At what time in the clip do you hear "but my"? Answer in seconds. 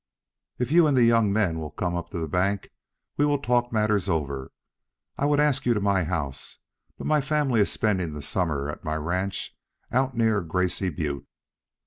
6.97-7.21